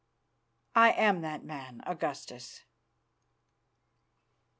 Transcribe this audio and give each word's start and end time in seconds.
"I 0.73 0.93
am 0.93 1.21
that 1.21 1.43
man, 1.43 1.83
Augustus." 1.85 2.63